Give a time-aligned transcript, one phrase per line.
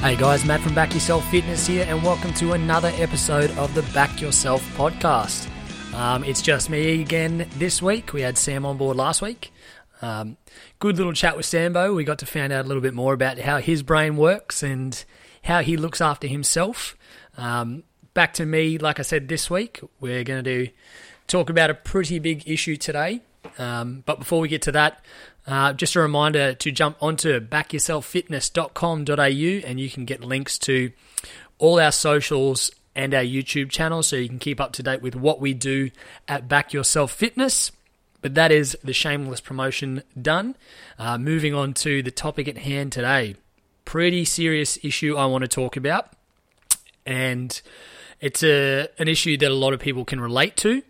[0.00, 3.82] Hey guys, Matt from Back Yourself Fitness here, and welcome to another episode of the
[3.92, 5.48] Back Yourself podcast.
[5.92, 8.12] Um, it's just me again this week.
[8.12, 9.52] We had Sam on board last week.
[10.00, 10.36] Um,
[10.78, 11.94] good little chat with Sambo.
[11.94, 15.04] We got to find out a little bit more about how his brain works and
[15.42, 16.96] how he looks after himself.
[17.36, 17.82] Um,
[18.14, 20.72] back to me, like I said this week, we're going to do
[21.26, 23.20] talk about a pretty big issue today.
[23.58, 25.04] Um, but before we get to that,
[25.46, 30.92] uh, just a reminder to jump onto backyourselffitness.com.au and you can get links to
[31.58, 35.14] all our socials and our YouTube channel so you can keep up to date with
[35.14, 35.90] what we do
[36.26, 37.70] at Back Yourself Fitness.
[38.20, 40.56] But that is the shameless promotion done.
[40.98, 43.36] Uh, moving on to the topic at hand today.
[43.84, 46.12] Pretty serious issue I want to talk about.
[47.06, 47.60] And
[48.20, 50.82] it's a an issue that a lot of people can relate to.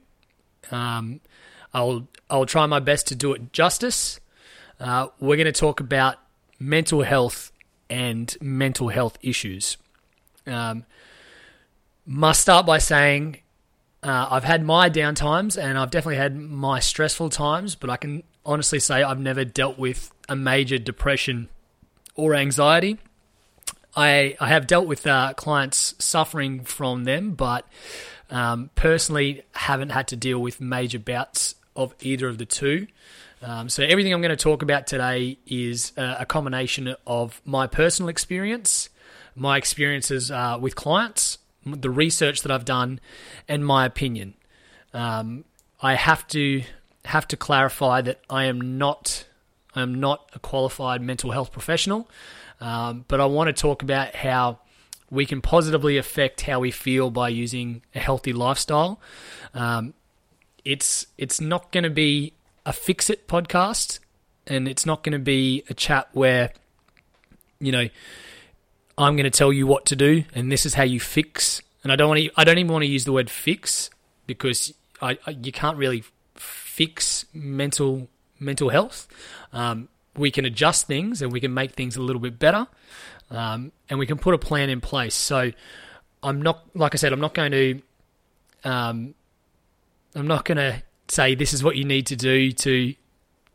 [0.71, 1.21] Um,
[1.73, 4.21] I'll I'll try my best to do it justice.
[4.81, 6.17] Uh, we're going to talk about
[6.59, 7.53] mental health
[7.91, 9.77] and mental health issues.
[10.47, 10.85] Um,
[12.07, 13.39] must start by saying
[14.03, 17.97] uh, I've had my down times and I've definitely had my stressful times, but I
[17.97, 21.49] can honestly say I've never dealt with a major depression
[22.15, 22.99] or anxiety.
[23.97, 27.67] I, I have dealt with uh, clients suffering from them, but
[28.31, 32.89] um, personally haven't had to deal with major bouts of either of the two.
[33.41, 37.69] Um, so everything I'm going to talk about today is uh, a combination of my
[37.69, 38.91] personal experience,
[39.37, 42.99] my experiences uh, with clients, the research that I've done,
[43.47, 44.35] and my opinion.
[44.93, 45.45] Um,
[45.81, 46.63] I have to
[47.05, 49.25] have to clarify that I am not
[49.75, 52.11] I am not a qualified mental health professional,
[52.61, 54.59] um, but I want to talk about how
[55.11, 59.01] we can positively affect how we feel by using a healthy lifestyle.
[59.55, 59.95] Um,
[60.69, 62.35] it's it's not going to be
[62.67, 64.01] a fix it podcast,
[64.47, 66.53] and it's not going to be a chat where,
[67.59, 67.89] you know,
[68.99, 71.63] I'm going to tell you what to do, and this is how you fix.
[71.83, 72.31] And I don't want to.
[72.37, 73.89] I don't even want to use the word fix
[74.27, 76.05] because I, I you can't really
[76.35, 79.09] fix mental mental health.
[79.55, 82.67] Um, we can adjust things and we can make things a little bit better,
[83.31, 85.15] um, and we can put a plan in place.
[85.15, 85.51] So
[86.23, 87.83] I'm not, like I said, I'm not going to,
[88.65, 89.15] um,
[90.19, 92.95] I'm not going to say this is what you need to do to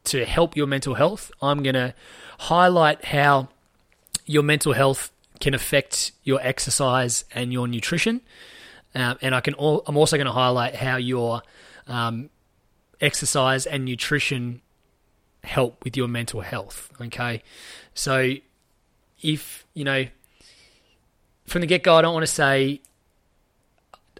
[0.06, 1.32] to help your mental health.
[1.42, 1.94] I'm going to
[2.40, 3.50] highlight how
[4.26, 8.22] your mental health can affect your exercise and your nutrition,
[8.96, 9.54] um, and I can.
[9.56, 11.42] All, I'm also going to highlight how your
[11.88, 12.30] um,
[13.02, 14.62] exercise and nutrition
[15.44, 16.92] help with your mental health.
[17.02, 17.44] Okay,
[17.94, 18.36] so
[19.22, 20.06] if you know
[21.46, 22.82] from the get go, I don't want to say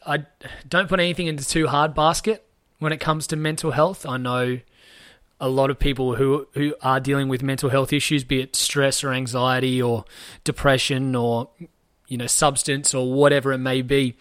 [0.06, 0.26] I
[0.68, 2.46] don't put anything into too hard basket
[2.80, 4.06] when it comes to mental health.
[4.06, 4.60] I know
[5.40, 9.04] a lot of people who who are dealing with mental health issues, be it stress
[9.04, 10.06] or anxiety or
[10.44, 11.50] depression or
[12.08, 14.16] you know substance or whatever it may be.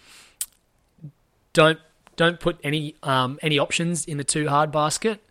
[1.53, 1.78] Don't
[2.16, 5.22] don't put any um, any options in the too hard basket.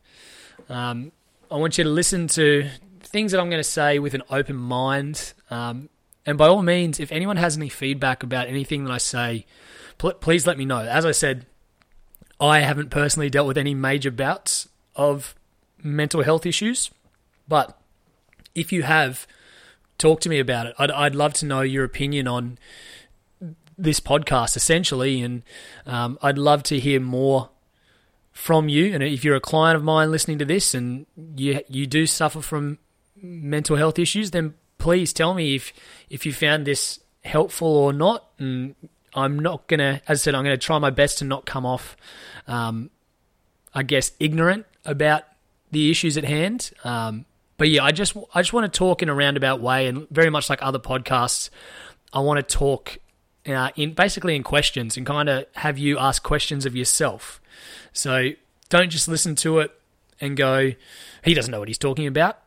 [0.69, 1.11] Um,
[1.49, 2.69] I want you to listen to
[3.01, 5.33] things that I'm going to say with an open mind.
[5.49, 5.89] Um,
[6.25, 9.45] and by all means, if anyone has any feedback about anything that I say,
[9.97, 10.79] pl- please let me know.
[10.79, 11.45] As I said,
[12.39, 15.35] I haven't personally dealt with any major bouts of
[15.83, 16.91] mental health issues,
[17.47, 17.77] but
[18.55, 19.27] if you have,
[19.97, 20.75] talk to me about it.
[20.77, 22.57] I'd, I'd love to know your opinion on
[23.77, 25.43] this podcast, essentially, and
[25.85, 27.49] um, I'd love to hear more
[28.31, 28.93] from you.
[28.93, 32.41] And if you're a client of mine listening to this, and you you do suffer
[32.41, 32.77] from
[33.15, 35.73] mental health issues, then please tell me if
[36.09, 38.75] if you found this helpful or not, and
[39.13, 41.97] I'm not gonna, as I said, I'm gonna try my best to not come off,
[42.47, 42.89] um,
[43.73, 45.23] I guess, ignorant about
[45.71, 46.71] the issues at hand.
[46.83, 47.25] Um,
[47.57, 50.29] but yeah, I just I just want to talk in a roundabout way, and very
[50.29, 51.49] much like other podcasts,
[52.13, 52.97] I want to talk
[53.45, 57.41] uh, in basically in questions and kind of have you ask questions of yourself.
[57.93, 58.31] So
[58.69, 59.71] don't just listen to it
[60.19, 60.71] and go,
[61.23, 62.39] he doesn't know what he's talking about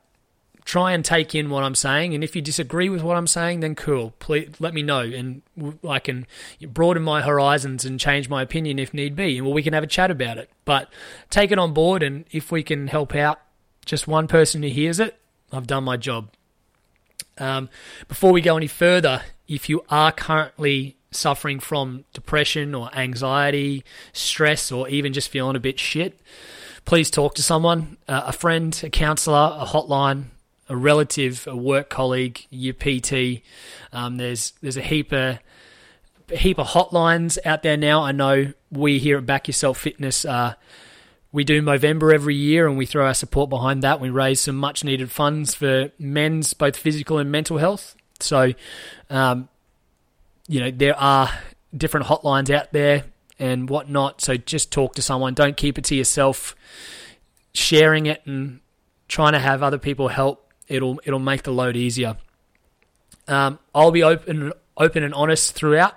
[0.65, 2.15] try and take in what I'm saying.
[2.15, 4.15] And if you disagree with what I'm saying, then cool.
[4.19, 5.43] Please let me know, and
[5.87, 6.27] I can
[6.61, 9.37] broaden my horizons and change my opinion if need be.
[9.37, 10.51] And well, we can have a chat about it.
[10.65, 10.91] But
[11.31, 13.41] take it on board, and if we can help out
[13.85, 15.19] just one person who hears it,
[15.53, 16.31] I've done my job.
[17.37, 17.69] Um,
[18.09, 24.73] before we go any further, if you are currently suffering from depression or anxiety, stress,
[24.73, 26.19] or even just feeling a bit shit,
[26.85, 30.25] please talk to someone, uh, a friend, a counselor, a hotline,
[30.69, 33.43] a relative, a work colleague, your PT.
[33.93, 35.39] Um, there's there's a heap of
[36.31, 38.03] a heap of hotlines out there now.
[38.03, 40.55] I know we here at Back Yourself Fitness uh,
[41.35, 44.01] we do Movember every year and we throw our support behind that.
[44.01, 47.97] We raise some much needed funds for men's both physical and mental health.
[48.21, 48.53] So,
[49.11, 49.49] um,
[50.47, 51.29] you know, there are
[51.77, 53.07] different hotlines out there
[53.37, 54.21] and whatnot.
[54.21, 55.35] So just talk to someone.
[55.35, 56.55] Don't keep it to yourself.
[57.53, 58.61] Sharing it and
[59.09, 62.17] trying to have other people help it'll it'll make the load easier.
[63.29, 65.95] Um, I'll be open open and honest throughout.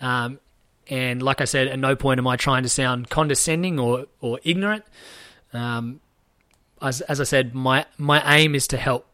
[0.00, 0.40] Um,
[0.88, 4.38] and like I said, at no point am I trying to sound condescending or, or
[4.44, 4.84] ignorant.
[5.52, 6.00] Um,
[6.80, 9.06] as, as I said, my my aim is to help.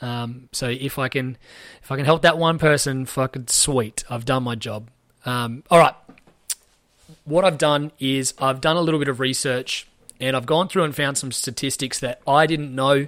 [0.00, 1.36] Um, so if I can
[1.82, 4.90] if I can help that one person, fucking sweet, I've done my job.
[5.24, 5.94] Um, all right,
[7.24, 9.86] what I've done is I've done a little bit of research
[10.20, 13.06] and I've gone through and found some statistics that I didn't know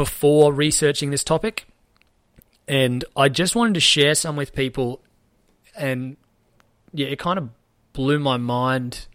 [0.00, 1.66] before researching this topic.
[2.66, 5.02] And I just wanted to share some with people.
[5.76, 6.16] And
[6.94, 7.50] yeah, it kind of
[7.92, 9.08] blew my mind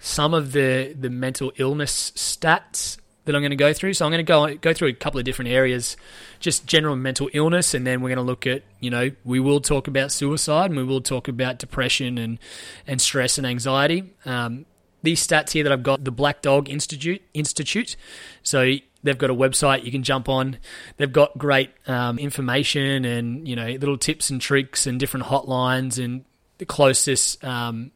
[0.00, 3.94] some of the, the mental illness stats that I'm going to go through.
[3.94, 5.96] So I'm going to go go through a couple of different areas,
[6.40, 9.60] just general mental illness, and then we're going to look at you know we will
[9.60, 12.40] talk about suicide and we will talk about depression and
[12.88, 14.12] and stress and anxiety.
[14.24, 14.66] Um,
[15.04, 17.94] these stats here that I've got, the Black Dog Institute Institute.
[18.42, 20.58] So they've got a website you can jump on.
[20.96, 26.02] They've got great um, information and you know little tips and tricks and different hotlines
[26.02, 26.24] and
[26.58, 27.92] the closest um,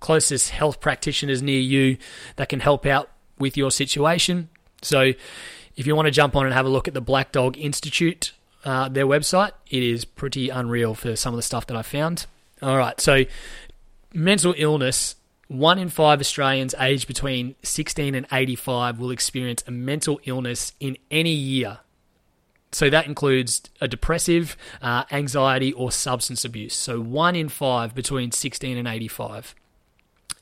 [0.00, 1.98] closest health practitioners near you
[2.36, 4.48] that can help out with your situation.
[4.82, 5.12] So
[5.76, 8.32] if you want to jump on and have a look at the Black Dog Institute,
[8.64, 12.26] uh, their website, it is pretty unreal for some of the stuff that I found.
[12.62, 13.24] All right, so
[14.12, 15.16] mental illness
[15.58, 20.96] one in five Australians aged between 16 and 85 will experience a mental illness in
[21.10, 21.78] any year.
[22.72, 26.74] So that includes a depressive, uh, anxiety, or substance abuse.
[26.74, 29.54] So one in five between 16 and 85.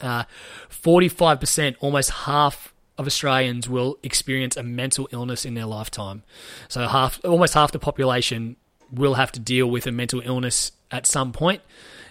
[0.00, 0.24] Uh,
[0.70, 6.22] 45%, almost half of Australians will experience a mental illness in their lifetime.
[6.68, 8.56] So half, almost half the population
[8.90, 11.62] will have to deal with a mental illness at some point,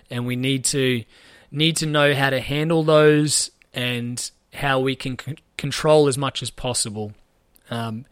[0.10, 1.04] and we need to
[1.52, 6.42] need to know how to handle those and how we can c- control as much
[6.42, 7.14] as possible.
[7.70, 8.06] Um,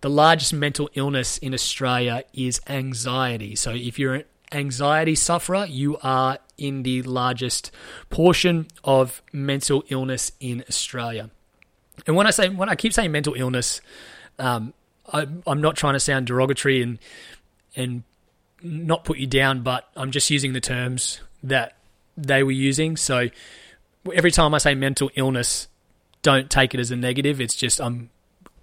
[0.00, 3.56] the largest mental illness in Australia is anxiety.
[3.56, 7.70] So if you're an anxiety sufferer, you are in the largest
[8.10, 11.30] portion of mental illness in Australia.
[12.06, 13.80] And when I say when I keep saying mental illness,
[14.38, 14.72] um,
[15.12, 16.98] I, I'm not trying to sound derogatory and
[17.74, 18.02] and
[18.62, 21.77] not put you down, but I'm just using the terms that
[22.18, 22.96] they were using.
[22.96, 23.28] So
[24.12, 25.68] every time I say mental illness,
[26.22, 27.40] don't take it as a negative.
[27.40, 28.10] It's just I'm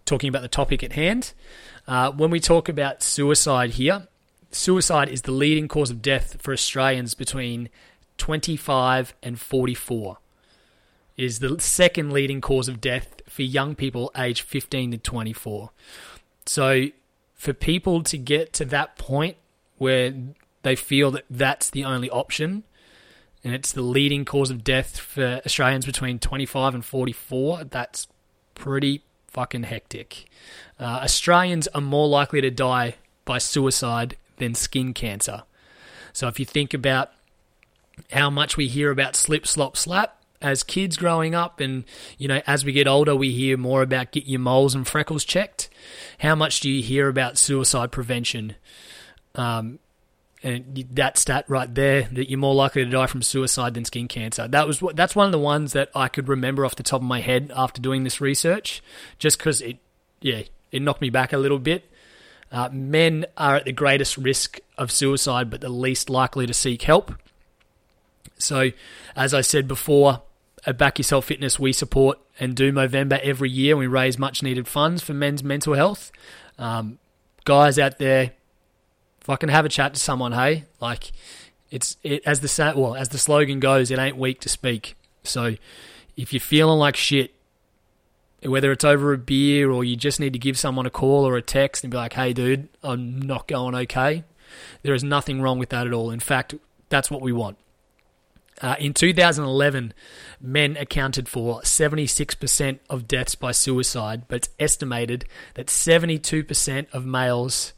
[0.05, 1.33] talking about the topic at hand.
[1.87, 4.07] Uh, when we talk about suicide here,
[4.51, 7.69] suicide is the leading cause of death for Australians between
[8.17, 10.17] 25 and 44.
[11.17, 15.71] It is the second leading cause of death for young people aged 15 to 24.
[16.45, 16.87] So
[17.33, 19.37] for people to get to that point
[19.77, 20.13] where
[20.63, 22.63] they feel that that's the only option,
[23.45, 27.65] and it's the leading cause of death for Australians between 25 and 44.
[27.65, 28.07] That's
[28.55, 30.25] pretty fucking hectic.
[30.79, 35.43] Uh, Australians are more likely to die by suicide than skin cancer.
[36.11, 37.11] So if you think about
[38.11, 41.83] how much we hear about slip, slop, slap as kids growing up, and
[42.17, 45.23] you know, as we get older, we hear more about get your moles and freckles
[45.23, 45.69] checked.
[46.19, 48.55] How much do you hear about suicide prevention?
[49.35, 49.77] Um,
[50.45, 54.07] and that stat right there that you're more likely to die from suicide than skin
[54.07, 54.47] cancer.
[54.47, 57.07] That was that's one of the ones that I could remember off the top of
[57.07, 58.83] my head after doing this research,
[59.17, 59.79] just because it,
[60.21, 61.89] yeah, it knocked me back a little bit.
[62.51, 66.83] Uh, men are at the greatest risk of suicide, but the least likely to seek
[66.83, 67.15] help.
[68.37, 68.69] So,
[69.15, 70.21] as I said before,
[70.63, 73.75] at Back Yourself Fitness, we support and do Movember every year.
[73.75, 76.11] We raise much needed funds for men's mental health.
[76.59, 76.99] Um,
[77.45, 78.33] guys out there,
[79.25, 80.65] fucking have a chat to someone, hey?
[80.79, 81.11] Like,
[81.71, 84.95] it's it, as the well as the slogan goes, it ain't weak to speak.
[85.23, 85.55] So,
[86.15, 87.33] if you're feeling like shit,
[88.43, 91.37] whether it's over a beer or you just need to give someone a call or
[91.37, 94.23] a text and be like, "Hey, dude, I'm not going okay,"
[94.83, 96.11] there is nothing wrong with that at all.
[96.11, 96.53] In fact,
[96.89, 97.57] that's what we want.
[98.61, 99.93] Uh, in 2011,
[100.39, 107.73] men accounted for 76% of deaths by suicide, but it's estimated that 72% of males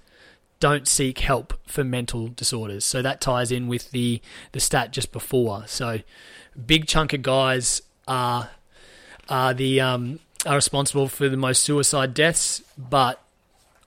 [0.59, 2.83] don't seek help for mental disorders.
[2.85, 4.21] So that ties in with the
[4.51, 5.65] the stat just before.
[5.67, 5.99] So
[6.65, 8.49] big chunk of guys are
[9.29, 13.21] are the um, are responsible for the most suicide deaths, but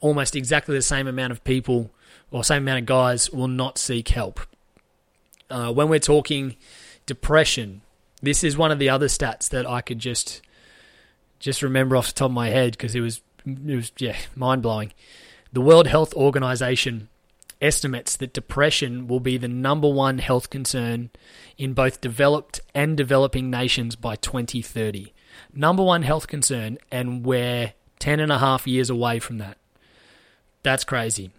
[0.01, 1.91] almost exactly the same amount of people
[2.31, 4.41] or same amount of guys will not seek help.
[5.49, 6.57] Uh, when we're talking
[7.07, 7.83] depression,
[8.23, 10.43] this is one of the other stats that I could just
[11.39, 14.63] just remember off the top of my head because it was it was yeah mind
[14.63, 14.93] blowing.
[15.53, 17.09] The World Health Organization
[17.61, 21.11] estimates that depression will be the number one health concern
[21.59, 25.13] in both developed and developing nations by 2030.
[25.53, 29.59] Number one health concern, and we're 10 and a half years away from that.
[30.63, 31.33] That's crazy.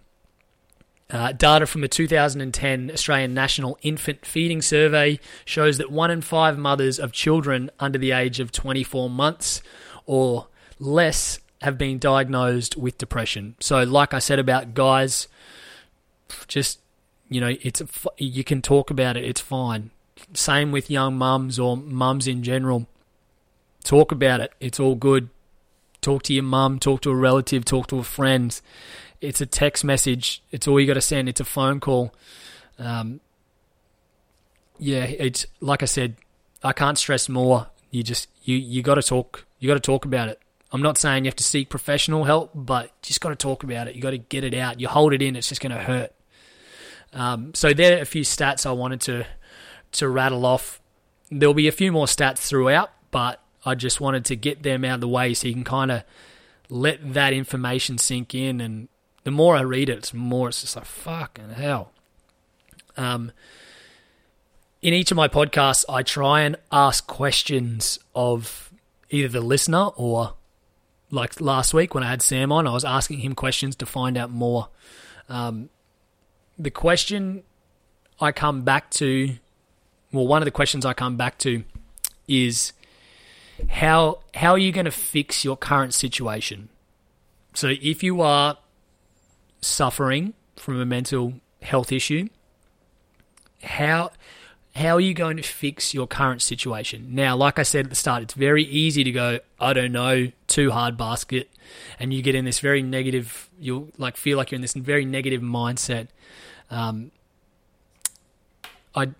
[1.08, 6.58] Uh, data from the 2010 Australian National Infant Feeding Survey shows that one in five
[6.58, 9.62] mothers of children under the age of 24 months
[10.04, 13.54] or less have been diagnosed with depression.
[13.60, 15.28] So, like I said about guys,
[16.48, 16.80] just
[17.28, 17.82] you know, it's
[18.18, 19.24] you can talk about it.
[19.24, 19.90] It's fine.
[20.34, 22.86] Same with young mums or mums in general.
[23.84, 24.52] Talk about it.
[24.60, 25.28] It's all good.
[26.00, 26.78] Talk to your mum.
[26.78, 27.64] Talk to a relative.
[27.64, 28.60] Talk to a friend.
[29.20, 30.42] It's a text message.
[30.50, 31.28] It's all you got to send.
[31.28, 32.12] It's a phone call.
[32.78, 33.20] Um,
[34.78, 36.16] yeah, it's like I said.
[36.64, 37.68] I can't stress more.
[37.90, 39.46] You just you you got to talk.
[39.58, 40.41] You got to talk about it.
[40.72, 43.88] I'm not saying you have to seek professional help, but just got to talk about
[43.88, 43.94] it.
[43.94, 44.80] You got to get it out.
[44.80, 46.12] You hold it in, it's just going to hurt.
[47.12, 49.26] Um, so there are a few stats I wanted to
[49.92, 50.80] to rattle off.
[51.30, 54.94] There'll be a few more stats throughout, but I just wanted to get them out
[54.94, 56.04] of the way so you can kind of
[56.70, 58.62] let that information sink in.
[58.62, 58.88] And
[59.24, 61.92] the more I read it, it's more it's just like fucking hell.
[62.96, 63.32] Um,
[64.80, 68.72] in each of my podcasts, I try and ask questions of
[69.10, 70.34] either the listener or
[71.12, 74.16] like last week when I had Sam on, I was asking him questions to find
[74.16, 74.68] out more.
[75.28, 75.68] Um,
[76.58, 77.44] the question
[78.18, 79.36] I come back to,
[80.10, 81.64] well, one of the questions I come back to
[82.26, 82.72] is
[83.68, 86.70] how how are you going to fix your current situation?
[87.54, 88.56] So if you are
[89.60, 92.28] suffering from a mental health issue,
[93.62, 94.12] how
[94.74, 97.14] how are you going to fix your current situation?
[97.14, 100.32] Now, like I said at the start, it's very easy to go, I don't know,
[100.46, 101.50] too hard basket,
[101.98, 103.50] and you get in this very negative.
[103.60, 106.08] You'll like feel like you're in this very negative mindset.
[106.70, 107.10] Um,
[108.94, 109.10] I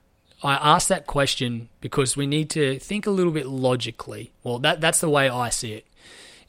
[0.43, 4.33] I ask that question because we need to think a little bit logically.
[4.43, 5.87] Well, that that's the way I see it.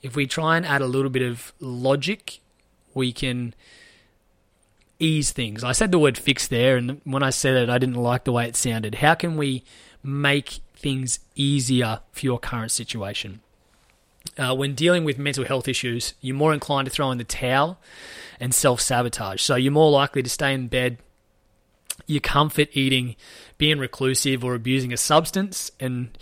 [0.02, 2.40] If we try and add a little bit of logic,
[2.94, 3.54] we can
[5.04, 5.64] ease things.
[5.64, 8.32] I said the word fix there, and when I said it, I didn't like the
[8.32, 8.96] way it sounded.
[8.96, 9.64] How can we
[10.02, 13.42] make things easier for your current situation?
[14.38, 17.78] Uh, when dealing with mental health issues, you're more inclined to throw in the towel
[18.40, 19.42] and self sabotage.
[19.42, 20.98] So you're more likely to stay in bed,
[22.08, 23.16] your comfort eating,
[23.58, 25.72] being reclusive, or abusing a substance.
[25.80, 26.18] And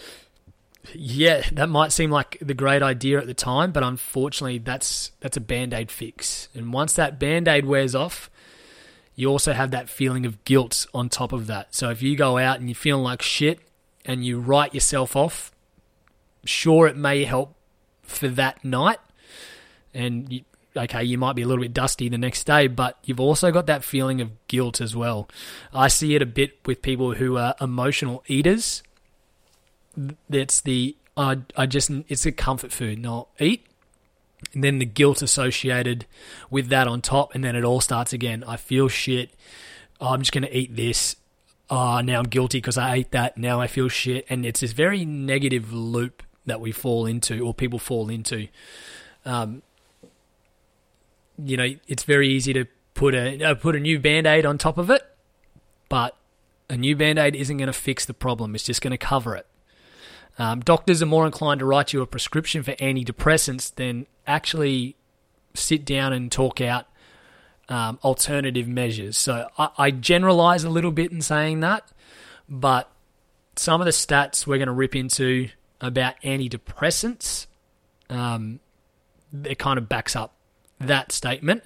[0.94, 5.38] yeah, that might seem like the great idea at the time, but unfortunately, that's that's
[5.38, 6.50] a band aid fix.
[6.56, 8.32] And once that band aid wears off,
[9.15, 11.75] you also have that feeling of guilt on top of that.
[11.75, 13.60] So if you go out and you're feeling like shit
[14.06, 15.51] and you write yourself off,
[16.46, 17.56] sure, it may help
[18.03, 19.00] for that night.
[19.94, 20.41] And you,
[20.75, 23.68] okay, you might be a little bit dusty the next day, but you've also got
[23.68, 25.30] that feeling of guilt as well.
[25.74, 28.84] I see it a bit with people who are emotional eaters.
[30.30, 33.03] That's the I, I just it's a comfort food.
[33.03, 33.65] And eat,
[34.53, 36.05] and then the guilt associated
[36.50, 38.43] with that on top, and then it all starts again.
[38.48, 39.31] I feel shit.
[40.00, 41.15] Oh, I'm just going to eat this.
[41.70, 43.38] Oh, now I'm guilty because I ate that.
[43.38, 44.25] Now I feel shit.
[44.29, 48.48] And it's this very negative loop that we fall into, or people fall into.
[49.25, 49.62] Um,
[51.38, 54.58] you know, it's very easy to put a uh, put a new band aid on
[54.58, 55.03] top of it,
[55.88, 56.17] but
[56.70, 58.55] a new band aid isn't going to fix the problem.
[58.55, 59.46] It's just going to cover it.
[60.38, 64.96] Um, doctors are more inclined to write you a prescription for antidepressants than actually
[65.54, 66.88] sit down and talk out
[67.70, 69.18] um, alternative measures.
[69.18, 71.92] So I, I generalize a little bit in saying that,
[72.50, 72.90] but
[73.56, 77.48] some of the stats we're going to rip into about antidepressants,
[78.10, 78.60] um,
[79.44, 80.34] it kind of backs up
[80.80, 81.64] that statement.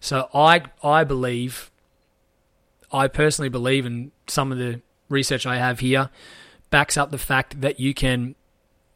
[0.00, 1.70] So I I believe,
[2.92, 6.10] I personally believe, in some of the research I have here
[6.74, 8.34] backs up the fact that you can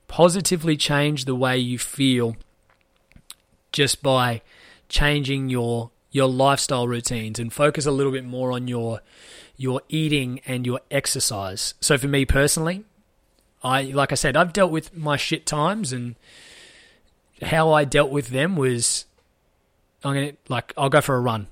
[0.09, 2.37] positively change the way you feel
[3.71, 4.43] just by
[4.89, 9.01] changing your your lifestyle routines and focus a little bit more on your
[9.57, 11.75] your eating and your exercise.
[11.81, 12.85] So for me personally,
[13.63, 16.17] I like I said, I've dealt with my shit times and
[17.43, 19.05] how I dealt with them was
[20.03, 21.47] I'm gonna like I'll go for a run.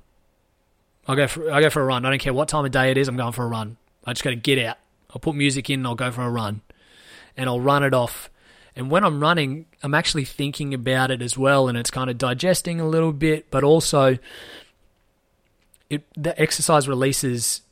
[1.06, 2.04] I'll go for I go for a run.
[2.04, 3.06] I don't care what time of day it is.
[3.06, 3.76] I'm going for a run.
[4.04, 4.78] I just got to get out.
[5.17, 6.61] I'll put music in and I'll go for a run.
[7.39, 8.29] And I'll run it off.
[8.77, 12.19] And when I'm running, I'm actually thinking about it as well and it's kind of
[12.19, 14.19] digesting a little bit, but also
[15.89, 17.63] it the exercise releases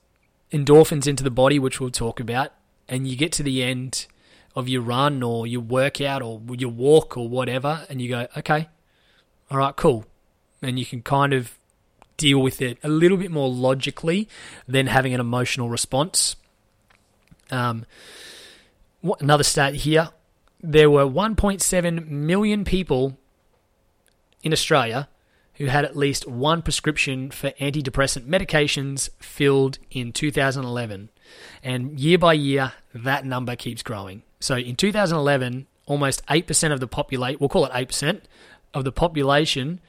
[0.52, 2.52] endorphins into the body, which we'll talk about,
[2.88, 4.06] and you get to the end
[4.56, 8.70] of your run or your workout or your walk or whatever, and you go, okay,
[9.50, 10.06] all right, cool.
[10.62, 11.58] And you can kind of
[12.16, 14.30] deal with it a little bit more logically
[14.66, 16.36] than having an emotional response.
[17.50, 17.84] Um,
[19.20, 20.10] another stat here
[20.64, 23.18] there were 1.7 million people
[24.42, 25.08] in Australia
[25.56, 31.10] who had at least one prescription for antidepressant medications filled in 2011.
[31.62, 34.22] And year by year, that number keeps growing.
[34.40, 38.22] So in 2011, almost 8% of the population, we'll call it 8%,
[38.72, 39.80] of the population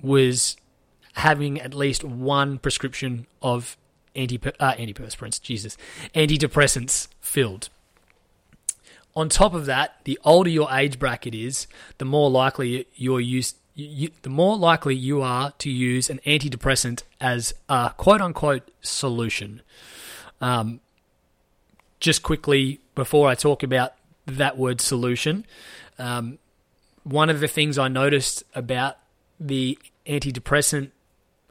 [0.00, 0.56] was
[1.14, 3.76] having at least one prescription of
[4.14, 5.76] anti uh, antiperspirants, Jesus,
[6.14, 7.68] antidepressants filled.
[9.16, 11.66] On top of that, the older your age bracket is,
[11.98, 13.56] the more likely you're used.
[13.74, 19.62] You, the more likely you are to use an antidepressant as a quote unquote solution.
[20.40, 20.80] Um,
[22.00, 23.94] just quickly before I talk about
[24.26, 25.46] that word solution,
[25.98, 26.38] um,
[27.04, 28.98] one of the things I noticed about
[29.40, 30.90] the antidepressant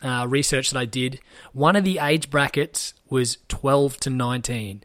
[0.01, 1.20] uh, research that I did,
[1.54, 4.84] one of the age brackets was 12 to 19.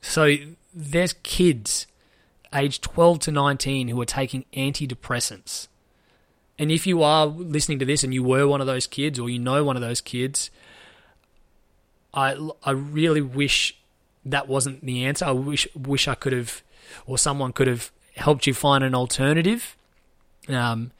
[0.00, 0.36] So
[0.74, 1.86] there's kids
[2.54, 5.68] aged 12 to 19 who are taking antidepressants.
[6.58, 9.28] And if you are listening to this and you were one of those kids or
[9.28, 10.50] you know one of those kids,
[12.12, 13.78] I, I really wish
[14.24, 15.24] that wasn't the answer.
[15.24, 16.62] I wish wish I could have
[17.06, 19.76] or someone could have helped you find an alternative.
[20.48, 20.90] Um,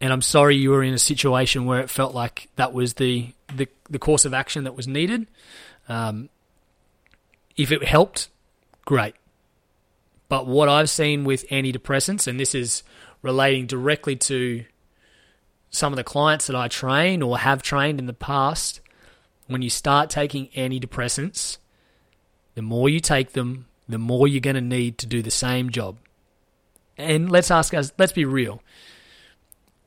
[0.00, 3.32] and I'm sorry you were in a situation where it felt like that was the
[3.54, 5.26] the, the course of action that was needed.
[5.88, 6.28] Um,
[7.56, 8.28] if it helped,
[8.84, 9.14] great.
[10.28, 12.84] But what I've seen with antidepressants, and this is
[13.22, 14.64] relating directly to
[15.70, 18.80] some of the clients that I train or have trained in the past,
[19.48, 21.58] when you start taking antidepressants,
[22.54, 25.70] the more you take them, the more you're going to need to do the same
[25.70, 25.96] job.
[26.96, 28.62] And let's ask us, let's be real.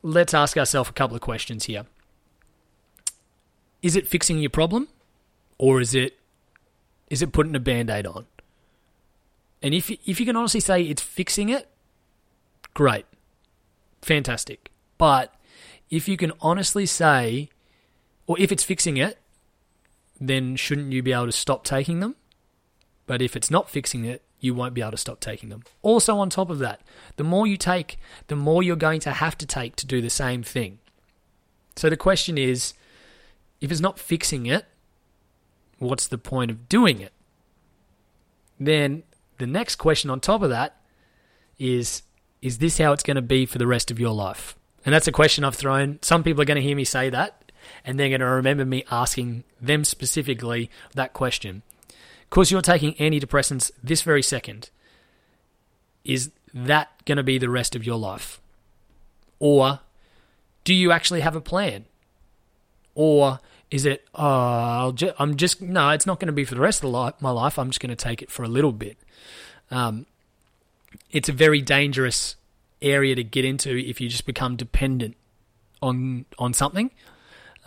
[0.03, 1.85] Let's ask ourselves a couple of questions here.
[3.81, 4.89] Is it fixing your problem
[5.57, 6.19] or is it
[7.09, 8.25] is it putting a band-aid on?
[9.61, 11.69] And if if you can honestly say it's fixing it,
[12.73, 13.05] great.
[14.01, 14.69] Fantastic.
[14.97, 15.33] But
[15.89, 17.49] if you can honestly say
[18.27, 19.19] or if it's fixing it,
[20.19, 22.15] then shouldn't you be able to stop taking them?
[23.07, 25.63] But if it's not fixing it, you won't be able to stop taking them.
[25.81, 26.81] Also, on top of that,
[27.15, 30.09] the more you take, the more you're going to have to take to do the
[30.09, 30.79] same thing.
[31.77, 32.73] So the question is
[33.61, 34.65] if it's not fixing it,
[35.79, 37.13] what's the point of doing it?
[38.59, 39.03] Then
[39.37, 40.75] the next question on top of that
[41.57, 42.03] is
[42.41, 44.57] is this how it's going to be for the rest of your life?
[44.85, 45.99] And that's a question I've thrown.
[46.01, 47.53] Some people are going to hear me say that,
[47.85, 51.63] and they're going to remember me asking them specifically that question.
[52.33, 54.71] Because you're taking antidepressants this very second,
[56.03, 58.41] is that going to be the rest of your life?
[59.37, 59.81] Or
[60.63, 61.85] do you actually have a plan?
[62.95, 66.61] Or is it, oh, ju- I'm just, no, it's not going to be for the
[66.61, 67.59] rest of the my life.
[67.59, 68.97] I'm just going to take it for a little bit.
[69.69, 70.07] Um,
[71.11, 72.35] it's a very dangerous
[72.81, 75.17] area to get into if you just become dependent
[75.83, 76.89] on on something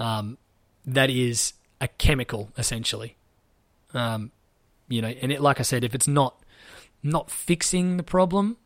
[0.01, 0.39] um,
[0.85, 3.15] that is a chemical essentially.
[3.95, 4.33] Um,
[4.89, 6.43] you know, and it, like I said, if it's not
[7.03, 8.57] not fixing the problem,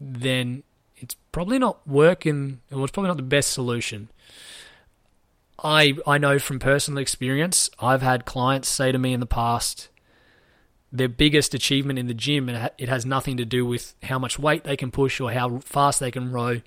[0.00, 0.62] then
[0.96, 2.60] it's probably not working.
[2.70, 4.10] Well, it's probably not the best solution.
[5.62, 9.88] I I know from personal experience, I've had clients say to me in the past,
[10.92, 14.38] their biggest achievement in the gym, and it has nothing to do with how much
[14.38, 16.60] weight they can push or how fast they can row.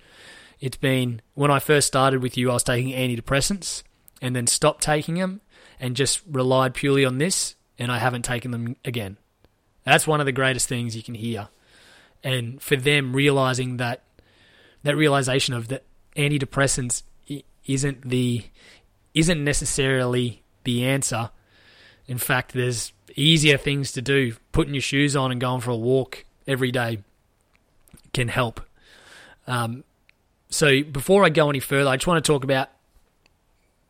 [0.60, 3.84] It's been when I first started with you, I was taking antidepressants
[4.22, 5.42] and then stopped taking them
[5.80, 9.18] and just relied purely on this, and I haven't taken them again.
[9.84, 11.50] That's one of the greatest things you can hear.
[12.24, 14.04] And for them realizing that
[14.84, 15.84] that realization of that
[16.16, 17.04] antidepressants
[17.66, 18.44] isn't the
[19.14, 21.30] isn't necessarily the answer.
[22.08, 24.36] In fact, there's easier things to do.
[24.52, 27.00] Putting your shoes on and going for a walk every day
[28.14, 28.62] can help.
[29.48, 29.84] Um,
[30.50, 32.70] so before I go any further, I just want to talk about.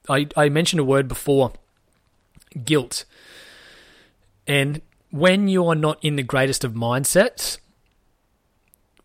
[0.10, 1.54] I, I mentioned a word before
[2.65, 3.06] guilt.
[4.48, 7.60] And when you're not in the greatest of mindsets,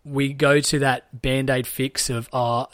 [0.03, 2.65] we go to that band aid fix of uh,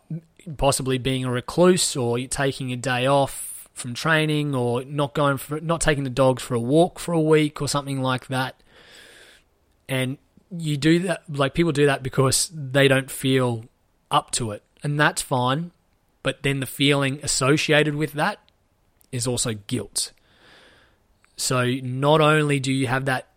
[0.58, 5.60] possibly being a recluse or taking a day off from training or not going for
[5.60, 8.64] not taking the dogs for a walk for a week or something like that.
[9.90, 10.18] And
[10.50, 13.66] you do that like people do that because they don't feel
[14.10, 14.64] up to it.
[14.82, 15.72] And that's fine,
[16.24, 18.40] but then the feeling associated with that
[19.12, 20.12] is also guilt.
[21.38, 23.28] So not only do you have that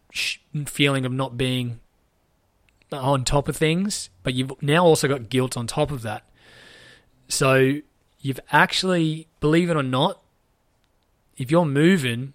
[0.67, 1.81] feeling of not being
[2.93, 6.25] on top of things, but you've now also got guilt on top of that.
[7.29, 7.81] So
[8.21, 10.23] you've actually, believe it or not,
[11.37, 12.33] if you're moving,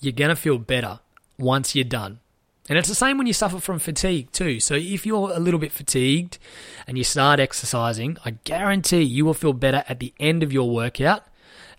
[0.00, 1.00] you're going to feel better
[1.38, 2.20] once you're done.
[2.68, 4.60] And it's the same when you suffer from fatigue too.
[4.60, 6.38] So if you're a little bit fatigued
[6.86, 10.70] and you start exercising, I guarantee you will feel better at the end of your
[10.70, 11.24] workout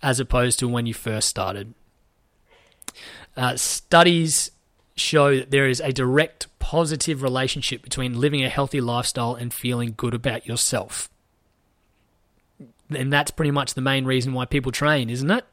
[0.01, 1.73] as opposed to when you first started.
[3.36, 4.52] Uh, studies
[4.96, 9.93] show that there is a direct positive relationship between living a healthy lifestyle and feeling
[9.98, 11.10] good about yourself.
[12.89, 15.46] And that's pretty much the main reason why people train, isn't it?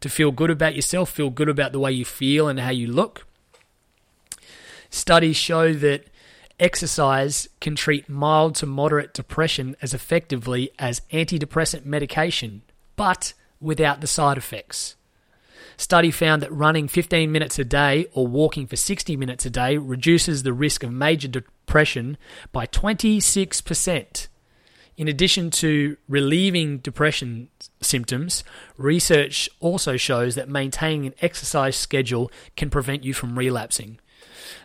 [0.00, 2.88] To feel good about yourself, feel good about the way you feel and how you
[2.88, 3.26] look.
[4.90, 6.06] Studies show that
[6.58, 12.62] exercise can treat mild to moderate depression as effectively as antidepressant medication,
[12.96, 14.96] but without the side effects.
[15.76, 19.76] Study found that running 15 minutes a day or walking for 60 minutes a day
[19.76, 22.16] reduces the risk of major depression
[22.52, 24.28] by 26%.
[24.96, 27.48] In addition to relieving depression
[27.82, 28.42] symptoms,
[28.78, 33.98] research also shows that maintaining an exercise schedule can prevent you from relapsing.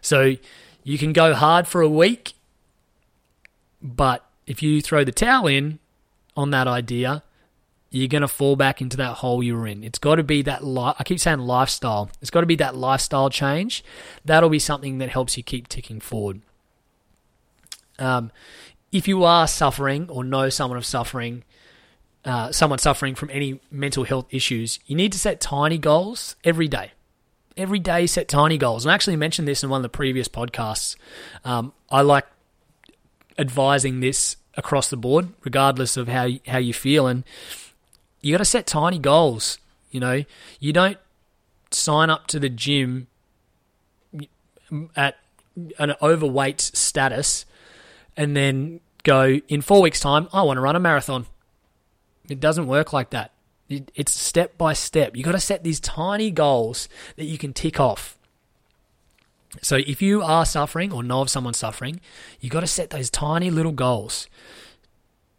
[0.02, 0.38] So
[0.84, 2.34] you can go hard for a week,
[3.82, 5.80] but if you throw the towel in
[6.38, 7.24] on that idea,
[7.92, 9.84] you're going to fall back into that hole you were in.
[9.84, 12.10] It's got to be that li- I keep saying lifestyle.
[12.22, 13.84] It's got to be that lifestyle change.
[14.24, 16.42] That'll be something that helps you keep ticking forward.
[18.00, 18.32] Um,
[18.92, 21.44] if you are suffering or know someone of suffering,
[22.24, 26.70] uh, someone suffering from any mental health issues, you need to set tiny goals every
[26.70, 26.92] day.
[27.58, 28.86] Every day, set tiny goals.
[28.86, 30.96] And I actually mentioned this in one of the previous podcasts.
[31.44, 32.26] Um, I like
[33.38, 37.08] advising this across the board, regardless of how how you feel.
[37.08, 37.26] And
[38.22, 39.58] you got to set tiny goals.
[39.90, 40.24] You know,
[40.60, 40.98] you don't
[41.72, 43.08] sign up to the gym
[44.96, 45.18] at
[45.78, 47.46] an overweight status
[48.16, 50.28] and then go in four weeks' time.
[50.32, 51.26] I want to run a marathon.
[52.30, 53.32] It doesn't work like that.
[53.70, 55.16] It's step by step.
[55.16, 58.18] You got to set these tiny goals that you can tick off.
[59.62, 62.00] So if you are suffering or know of someone suffering,
[62.40, 64.28] you got to set those tiny little goals.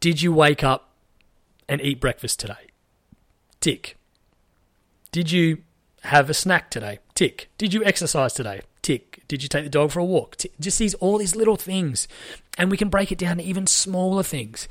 [0.01, 0.91] Did you wake up
[1.69, 2.72] and eat breakfast today?
[3.63, 3.97] Tick.
[5.13, 5.63] Did you
[6.03, 6.99] have a snack today?
[7.15, 7.49] Tick.
[7.59, 8.63] Did you exercise today?
[8.83, 9.23] Tick.
[9.29, 10.35] Did you take the dog for a walk?
[10.35, 10.53] Tick.
[10.59, 12.09] Just these all these little things,
[12.59, 14.67] and we can break it down to even smaller things.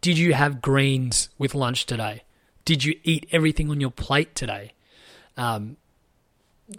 [0.00, 2.22] Did you have greens with lunch today?
[2.64, 4.74] Did you eat everything on your plate today?
[5.36, 5.76] Um,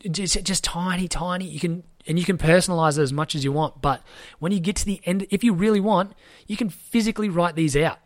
[0.10, 1.50] just, just tiny, tiny.
[1.50, 3.82] You can and you can personalize it as much as you want.
[3.82, 4.02] But
[4.40, 6.14] when you get to the end, if you really want,
[6.48, 8.00] you can physically write these out.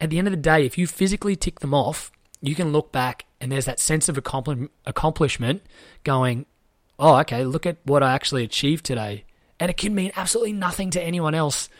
[0.00, 2.10] At the end of the day, if you physically tick them off,
[2.46, 5.62] you can look back and there's that sense of accomplishment
[6.04, 6.46] going,
[6.98, 9.24] oh, okay, look at what I actually achieved today.
[9.58, 11.70] And it can mean absolutely nothing to anyone else.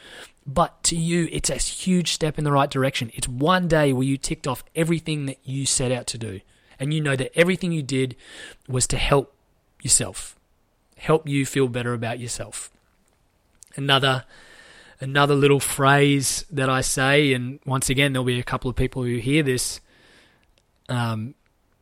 [0.47, 3.11] But to you, it's a huge step in the right direction.
[3.15, 6.41] It's one day where you ticked off everything that you set out to do.
[6.79, 8.17] And you know that everything you did
[8.67, 9.35] was to help
[9.83, 10.37] yourself,
[10.97, 12.71] help you feel better about yourself.
[13.77, 14.25] Another
[15.01, 19.03] another little phrase that I say, and once again, there'll be a couple of people
[19.03, 19.81] who hear this
[20.89, 21.35] um,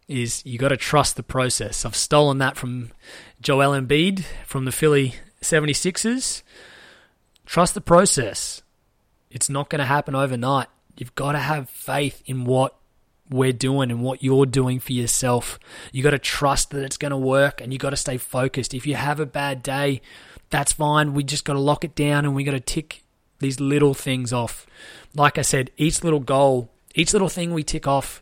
[0.08, 1.84] is you got to trust the process.
[1.84, 2.90] I've stolen that from
[3.40, 6.42] Joel Embiid from the Philly 76ers.
[7.46, 8.62] Trust the process.
[9.30, 10.68] It's not going to happen overnight.
[10.96, 12.76] You've got to have faith in what
[13.30, 15.58] we're doing and what you're doing for yourself.
[15.90, 18.74] You got to trust that it's going to work and you got to stay focused.
[18.74, 20.02] If you have a bad day,
[20.50, 21.14] that's fine.
[21.14, 23.02] We just got to lock it down and we got to tick
[23.38, 24.66] these little things off.
[25.14, 28.20] Like I said, each little goal, each little thing we tick off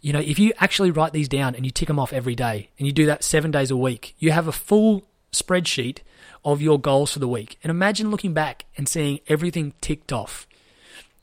[0.00, 2.70] you know, if you actually write these down and you tick them off every day
[2.78, 5.98] and you do that seven days a week, you have a full spreadsheet
[6.44, 7.58] of your goals for the week.
[7.62, 10.46] And imagine looking back and seeing everything ticked off.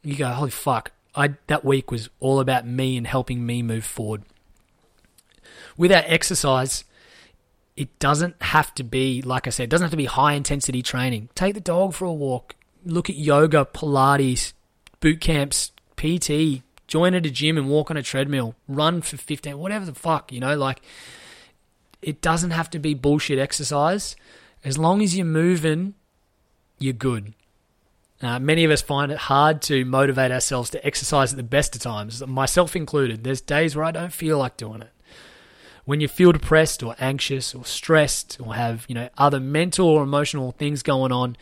[0.03, 3.83] You go, holy fuck, I, that week was all about me and helping me move
[3.83, 4.23] forward.
[5.75, 6.83] With our exercise,
[7.75, 10.81] it doesn't have to be, like I said, it doesn't have to be high intensity
[10.81, 11.29] training.
[11.35, 14.53] Take the dog for a walk, look at yoga, Pilates,
[14.99, 19.57] boot camps, PT, join at a gym and walk on a treadmill, run for 15,
[19.57, 20.81] whatever the fuck, you know, like
[22.01, 24.15] it doesn't have to be bullshit exercise.
[24.63, 25.93] As long as you're moving,
[26.79, 27.33] you're good.
[28.21, 31.75] Uh, many of us find it hard to motivate ourselves to exercise at the best
[31.75, 33.23] of times, myself included.
[33.23, 34.91] There's days where I don't feel like doing it.
[35.85, 40.03] When you feel depressed or anxious or stressed or have, you know, other mental or
[40.03, 41.37] emotional things going on,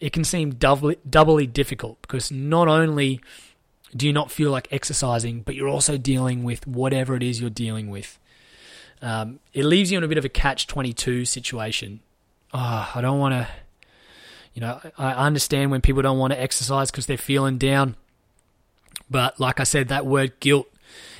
[0.00, 3.20] it can seem doubly, doubly difficult because not only
[3.96, 7.50] do you not feel like exercising, but you're also dealing with whatever it is you're
[7.50, 8.18] dealing with.
[9.02, 12.00] Um, it leaves you in a bit of a catch 22 situation.
[12.52, 13.48] Oh, I don't want to,
[14.54, 17.96] you know, I understand when people don't want to exercise because they're feeling down.
[19.10, 20.68] But like I said, that word guilt,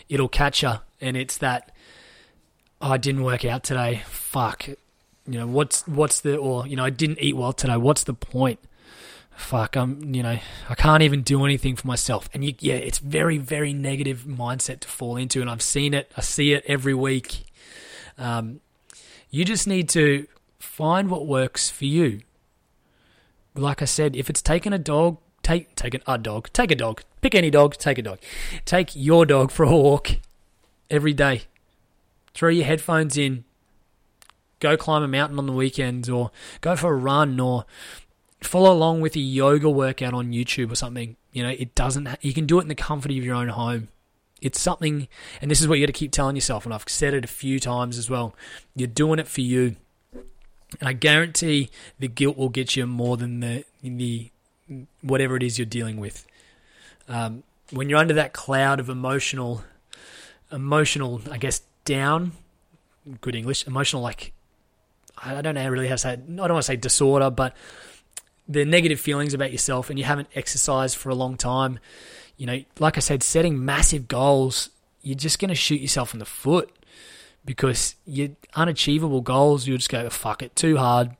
[0.08, 0.74] it'll catch you.
[1.00, 1.72] And it's that,
[2.80, 4.02] oh, I didn't work out today.
[4.06, 4.68] Fuck.
[4.68, 4.76] You
[5.26, 7.76] know, what's, what's the, or, you know, I didn't eat well today.
[7.76, 8.60] What's the point?
[9.36, 12.28] Fuck, I'm, you know, I can't even do anything for myself.
[12.32, 15.40] And you, yeah, it's very, very negative mindset to fall into.
[15.40, 16.10] And I've seen it.
[16.16, 17.44] I see it every week.
[18.18, 18.60] Um,
[19.30, 20.26] you just need to
[20.58, 22.22] find what works for you.
[23.54, 26.74] Like I said, if it's taking a dog, take take an, a dog, take a
[26.74, 28.18] dog, pick any dog, take a dog,
[28.64, 30.16] take your dog for a walk
[30.90, 31.42] every day.
[32.34, 33.44] Throw your headphones in.
[34.60, 37.66] Go climb a mountain on the weekends, or go for a run, or
[38.40, 41.16] follow along with a yoga workout on YouTube or something.
[41.32, 42.08] You know, it doesn't.
[42.20, 43.88] You can do it in the comfort of your own home.
[44.42, 45.08] It's something,
[45.40, 46.64] and this is what you got to keep telling yourself.
[46.64, 48.34] And I've said it a few times as well.
[48.74, 49.76] You're doing it for you.
[50.80, 54.30] And I guarantee the guilt will get you more than the the
[55.00, 56.26] whatever it is you're dealing with.
[57.08, 59.64] Um, when you're under that cloud of emotional,
[60.52, 62.32] emotional, I guess down,
[63.20, 64.32] good English, emotional like
[65.18, 66.12] I don't know really how to say.
[66.12, 67.56] I don't want to say disorder, but
[68.48, 71.78] the negative feelings about yourself, and you haven't exercised for a long time.
[72.36, 74.70] You know, like I said, setting massive goals,
[75.02, 76.70] you're just going to shoot yourself in the foot
[77.44, 81.16] because your unachievable goals, you'll just go, fuck it, too hard.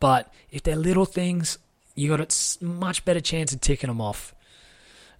[0.00, 1.58] But if they're little things,
[1.94, 4.34] you got a much better chance of ticking them off.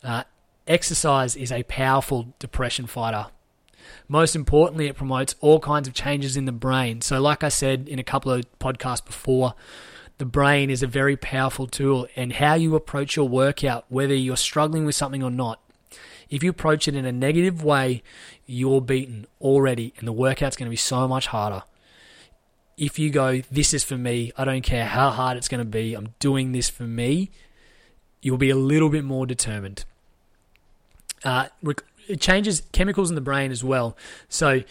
[0.03, 0.25] Uh,
[0.67, 3.27] exercise is a powerful depression fighter.
[4.09, 7.01] Most importantly, it promotes all kinds of changes in the brain.
[7.03, 9.55] So, like I said in a couple of podcasts before,
[10.21, 14.37] the brain is a very powerful tool, and how you approach your workout, whether you're
[14.37, 15.61] struggling with something or not,
[16.29, 18.03] if you approach it in a negative way,
[18.45, 21.63] you're beaten already, and the workout's going to be so much harder.
[22.77, 25.65] If you go, this is for me, I don't care how hard it's going to
[25.65, 27.31] be, I'm doing this for me,
[28.21, 29.87] you'll be a little bit more determined.
[31.25, 31.47] Uh,
[32.09, 33.97] it changes chemicals in the brain as well.
[34.29, 34.65] So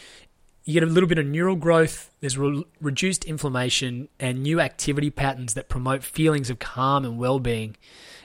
[0.66, 5.10] you get a little bit of neural growth, there's re- reduced inflammation, and new activity
[5.10, 7.76] patterns that promote feelings of calm and well being.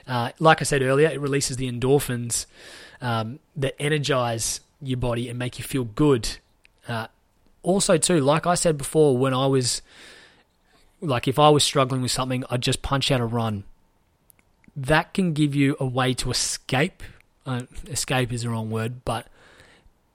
[0.07, 2.45] Uh, like I said earlier, it releases the endorphins
[3.01, 6.37] um, that energize your body and make you feel good.
[6.87, 7.07] Uh,
[7.63, 9.81] also, too, like I said before, when I was
[11.01, 13.63] like if I was struggling with something, I'd just punch out a run.
[14.75, 17.01] That can give you a way to escape.
[17.45, 19.27] Uh, escape is the wrong word, but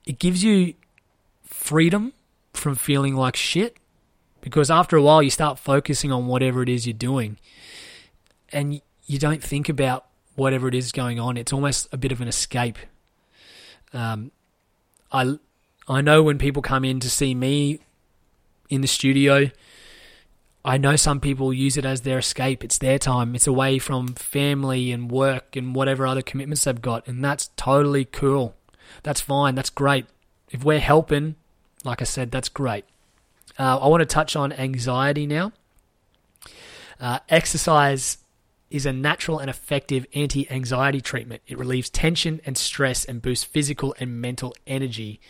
[0.05, 0.75] it gives you
[1.71, 2.13] freedom
[2.53, 3.77] from feeling like shit
[4.41, 7.39] because after a while you start focusing on whatever it is you're doing
[8.53, 11.37] and you don't think about whatever it is going on.
[11.37, 12.77] It's almost a bit of an escape.
[13.93, 14.33] Um,
[15.13, 15.39] I
[15.87, 17.79] I know when people come in to see me
[18.69, 19.53] in the studio,
[20.65, 22.65] I know some people use it as their escape.
[22.65, 23.37] It's their time.
[23.37, 28.07] It's away from family and work and whatever other commitments they've got, and that's totally
[28.07, 28.57] cool.
[29.05, 29.55] That's fine.
[29.55, 30.07] That's great.
[30.51, 31.37] If we're helping,
[31.85, 32.85] like I said, that's great.
[33.59, 35.53] Uh, I want to touch on anxiety now.
[37.01, 38.19] Uh, exercise
[38.71, 41.43] is a natural and effective anti anxiety treatment.
[41.47, 45.21] It relieves tension and stress and boosts physical and mental energy,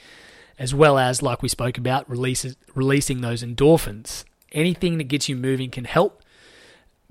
[0.59, 4.25] as well as, like we spoke about, releases, releasing those endorphins.
[4.53, 6.23] Anything that gets you moving can help,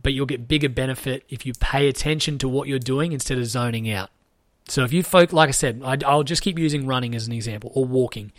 [0.01, 3.45] but you'll get bigger benefit if you pay attention to what you're doing instead of
[3.45, 4.09] zoning out.
[4.67, 7.71] So if you focus, like I said, I'll just keep using running as an example
[7.73, 8.31] or walking.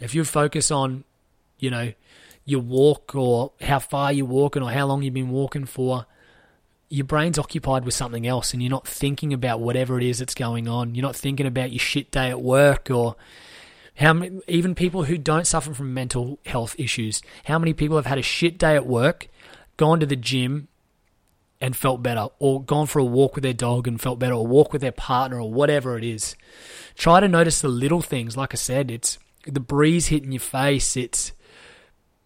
[0.00, 1.04] If you focus on,
[1.58, 1.92] you know,
[2.44, 6.06] your walk or how far you're walking or how long you've been walking for,
[6.88, 10.34] your brain's occupied with something else and you're not thinking about whatever it is that's
[10.34, 10.94] going on.
[10.94, 13.16] You're not thinking about your shit day at work or
[13.96, 17.20] how many, even people who don't suffer from mental health issues.
[17.44, 19.28] How many people have had a shit day at work,
[19.76, 20.68] gone to the gym
[21.60, 24.46] and felt better, or gone for a walk with their dog and felt better, or
[24.46, 26.36] walk with their partner, or whatever it is.
[26.96, 28.36] Try to notice the little things.
[28.36, 30.96] Like I said, it's the breeze hitting your face.
[30.96, 31.32] It's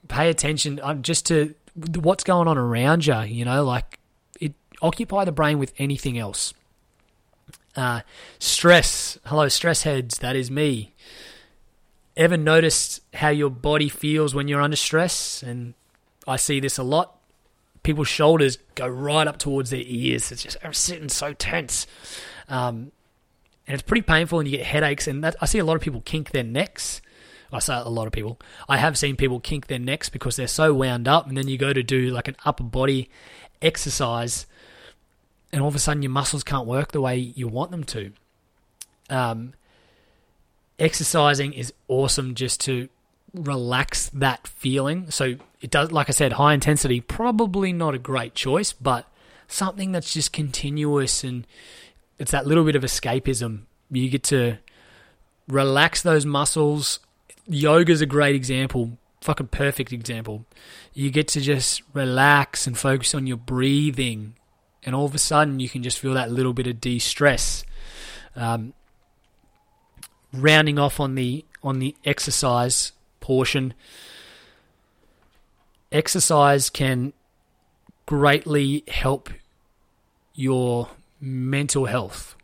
[0.08, 3.20] pay attention uh, just to what's going on around you.
[3.20, 3.98] You know, like
[4.40, 6.52] it occupy the brain with anything else.
[7.74, 8.00] Uh,
[8.38, 9.18] stress.
[9.24, 10.18] Hello, stress heads.
[10.18, 10.94] That is me.
[12.16, 15.42] Ever noticed how your body feels when you're under stress?
[15.42, 15.72] And
[16.26, 17.16] I see this a lot.
[17.82, 20.30] People's shoulders go right up towards their ears.
[20.30, 21.86] It's just sitting so tense.
[22.48, 22.92] Um,
[23.66, 25.06] and it's pretty painful and you get headaches.
[25.06, 27.00] And that, I see a lot of people kink their necks.
[27.52, 28.40] I say a lot of people.
[28.68, 31.26] I have seen people kink their necks because they're so wound up.
[31.26, 33.10] And then you go to do like an upper body
[33.60, 34.46] exercise
[35.52, 38.12] and all of a sudden your muscles can't work the way you want them to.
[39.10, 39.52] Um,
[40.78, 42.88] exercising is awesome just to
[43.34, 45.10] relax that feeling.
[45.10, 49.06] So it does, like I said, high intensity, probably not a great choice, but
[49.48, 51.46] something that's just continuous and
[52.18, 54.58] it's that little bit of escapism You get to
[55.48, 57.00] relax those muscles.
[57.48, 60.46] Yoga's a great example, fucking perfect example.
[60.94, 64.34] You get to just relax and focus on your breathing,
[64.84, 67.64] and all of a sudden you can just feel that little bit of de-stress.
[68.34, 68.72] Um,
[70.32, 73.74] rounding off on the on the exercise portion,
[75.92, 77.12] exercise can
[78.06, 79.30] greatly help
[80.34, 80.88] your
[81.20, 82.34] mental health.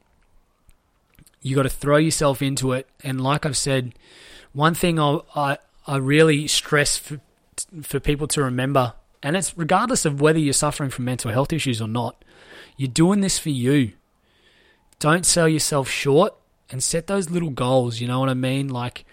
[1.40, 3.94] You got to throw yourself into it, and like I've said,
[4.52, 7.20] one thing I I, I really stress for,
[7.82, 11.80] for people to remember, and it's regardless of whether you're suffering from mental health issues
[11.80, 12.24] or not,
[12.76, 13.92] you're doing this for you.
[14.98, 16.34] Don't sell yourself short
[16.70, 18.00] and set those little goals.
[18.00, 18.68] You know what I mean?
[18.68, 19.04] Like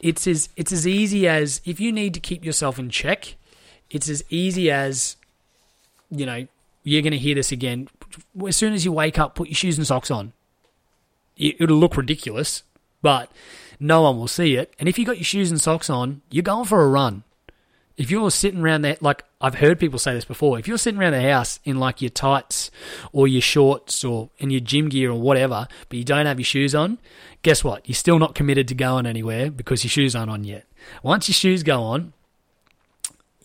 [0.00, 3.36] it's as it's as easy as if you need to keep yourself in check.
[3.94, 5.16] It's as easy as
[6.10, 6.46] you know
[6.82, 7.88] you're going to hear this again.
[8.46, 10.34] As soon as you wake up, put your shoes and socks on.
[11.36, 12.62] It'll look ridiculous,
[13.00, 13.32] but
[13.80, 14.74] no one will see it.
[14.78, 17.24] And if you got your shoes and socks on, you're going for a run
[17.96, 21.00] if you're sitting around there, like I've heard people say this before, if you're sitting
[21.00, 22.70] around the house in like your tights
[23.12, 26.44] or your shorts or in your gym gear or whatever, but you don't have your
[26.44, 26.98] shoes on,
[27.42, 27.88] guess what?
[27.88, 30.66] You're still not committed to going anywhere because your shoes aren't on yet.
[31.02, 32.12] Once your shoes go on,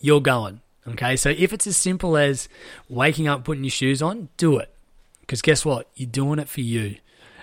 [0.00, 0.60] you're going.
[0.88, 2.48] Okay, so if it's as simple as
[2.88, 4.74] waking up, putting your shoes on, do it.
[5.20, 5.88] Because guess what?
[5.94, 6.96] You're doing it for you.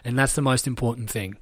[0.03, 1.37] And that's the most important thing.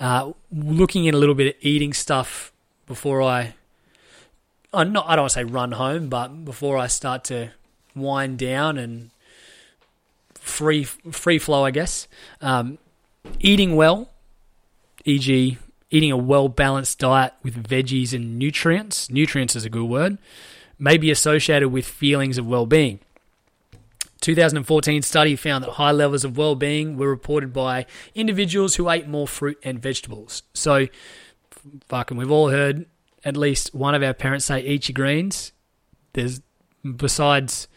[0.00, 2.52] Uh, looking at a little bit of eating stuff
[2.86, 3.54] before I
[4.72, 7.50] uh, not I don't want to say run home, but before I start to
[7.94, 9.10] wind down and
[10.34, 12.08] free free flow, I guess.
[12.40, 12.78] Um,
[13.40, 14.10] eating well,
[15.04, 15.58] e.g.,
[15.90, 19.10] eating a well balanced diet with veggies and nutrients.
[19.10, 20.18] Nutrients is a good word.
[20.78, 23.00] May be associated with feelings of well being.
[24.24, 29.28] 2014 study found that high levels of well-being were reported by individuals who ate more
[29.28, 30.42] fruit and vegetables.
[30.54, 30.88] So,
[31.88, 32.86] fucking, we've all heard
[33.22, 35.52] at least one of our parents say eat your greens.
[36.14, 36.40] There's
[36.96, 37.68] besides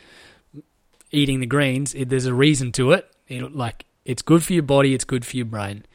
[1.11, 3.09] eating the greens, there's a reason to it.
[3.27, 3.53] it.
[3.53, 5.85] Like it's good for your body, it's good for your brain.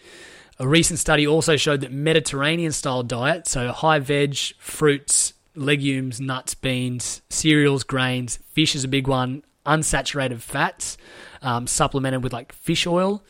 [0.62, 6.54] A recent study also showed that Mediterranean style diet, so high veg, fruits, legumes, nuts,
[6.54, 10.96] beans, cereals, grains, fish is a big one, unsaturated fats,
[11.42, 13.24] um, supplemented with like fish oil,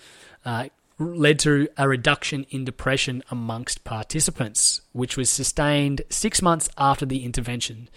[0.45, 0.68] uh,
[0.99, 7.25] led to a reduction in depression amongst participants, which was sustained six months after the
[7.25, 7.88] intervention.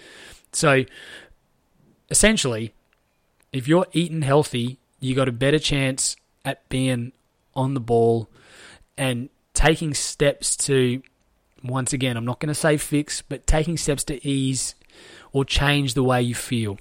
[0.53, 0.85] So,
[2.09, 2.73] essentially,
[3.51, 7.11] if you're eating healthy, you got a better chance at being
[7.53, 8.29] on the ball
[8.97, 11.01] and taking steps to,
[11.63, 14.75] once again, I'm not going to say fix, but taking steps to ease
[15.31, 16.77] or change the way you feel.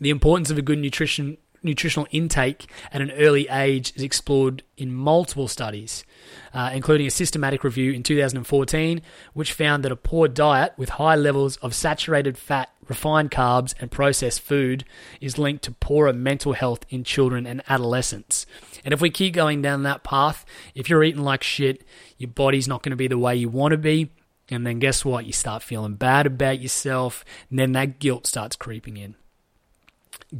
[0.00, 4.92] The importance of a good nutrition nutritional intake at an early age is explored in
[4.92, 6.04] multiple studies,
[6.52, 9.00] uh, including a systematic review in 2014,
[9.32, 13.90] which found that a poor diet with high levels of saturated fat, refined carbs, and
[13.90, 14.84] processed food
[15.20, 18.46] is linked to poorer mental health in children and adolescents.
[18.84, 21.84] And if we keep going down that path, if you're eating like shit,
[22.18, 24.10] your body's not going to be the way you want to be.
[24.50, 25.24] And then guess what?
[25.24, 29.14] You start feeling bad about yourself, and then that guilt starts creeping in.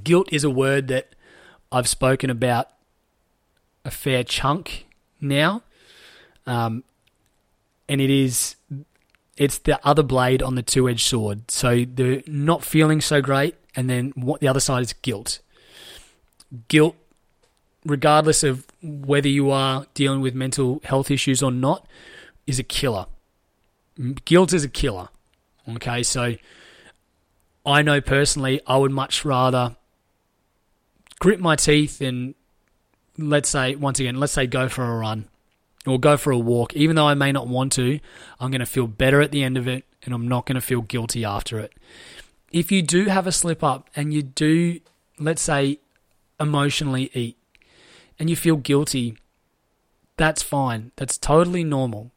[0.03, 1.15] Guilt is a word that
[1.71, 2.69] I've spoken about
[3.85, 4.87] a fair chunk
[5.21, 5.63] now,
[6.47, 6.85] um,
[7.89, 8.57] and it is
[9.37, 11.51] it's the other blade on the two-edged sword.
[11.51, 15.41] So the not feeling so great, and then what the other side is guilt.
[16.69, 16.97] Guilt,
[17.85, 21.87] regardless of whether you are dealing with mental health issues or not,
[22.47, 23.07] is a killer.
[24.25, 25.09] Guilt is a killer.
[25.77, 26.35] Okay, so
[27.65, 29.77] I know personally, I would much rather
[31.21, 32.35] grit my teeth and
[33.17, 35.29] let's say once again, let's say go for a run
[35.87, 36.75] or go for a walk.
[36.75, 38.01] Even though I may not want to,
[38.39, 40.61] I'm going to feel better at the end of it and I'm not going to
[40.61, 41.73] feel guilty after it.
[42.51, 44.81] If you do have a slip up and you do,
[45.19, 45.81] let's say,
[46.39, 47.39] emotionally eat
[48.19, 49.17] and you feel guilty,
[50.17, 50.93] that's fine.
[50.97, 52.13] That's totally normal.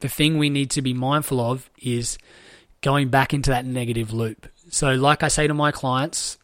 [0.00, 2.18] The thing we need to be mindful of is
[2.80, 4.46] going back into that negative loop.
[4.70, 6.38] So, like I say to my clients,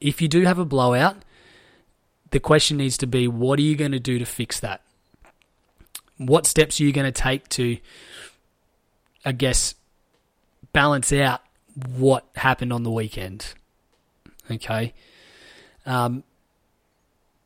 [0.00, 1.16] if you do have a blowout,
[2.30, 4.82] the question needs to be what are you going to do to fix that?
[6.18, 7.78] What steps are you going to take to,
[9.24, 9.74] I guess,
[10.72, 11.42] balance out
[11.96, 13.54] what happened on the weekend?
[14.50, 14.94] Okay.
[15.84, 16.24] Um,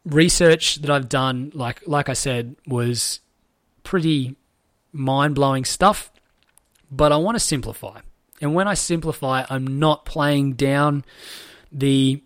[0.05, 3.21] research that I've done, like like I said, was
[3.83, 4.37] pretty
[4.93, 6.11] mind blowing stuff,
[6.91, 8.01] but I want to simplify.
[8.41, 11.05] And when I simplify, I'm not playing down
[11.71, 12.23] the